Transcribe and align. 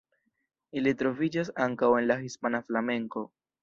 Ili 0.81 0.93
troviĝas 1.03 1.53
ankaŭ 1.69 1.93
en 2.01 2.11
la 2.11 2.19
hispana 2.25 2.67
flamenko. 2.69 3.29